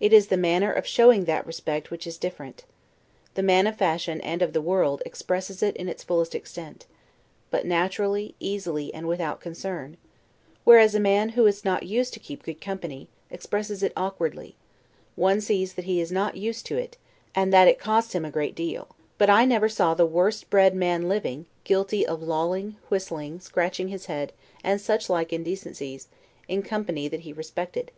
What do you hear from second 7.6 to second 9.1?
naturally, easily, and